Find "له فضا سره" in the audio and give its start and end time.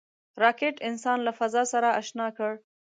1.27-1.87